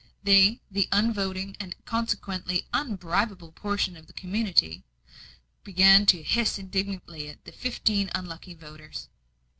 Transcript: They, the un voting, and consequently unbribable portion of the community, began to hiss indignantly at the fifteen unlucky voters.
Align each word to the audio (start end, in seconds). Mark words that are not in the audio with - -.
They, 0.23 0.59
the 0.71 0.87
un 0.91 1.13
voting, 1.13 1.55
and 1.59 1.75
consequently 1.85 2.65
unbribable 2.73 3.51
portion 3.53 3.95
of 3.95 4.07
the 4.07 4.13
community, 4.13 4.83
began 5.63 6.07
to 6.07 6.23
hiss 6.23 6.57
indignantly 6.57 7.29
at 7.29 7.45
the 7.45 7.51
fifteen 7.51 8.09
unlucky 8.15 8.55
voters. 8.55 9.09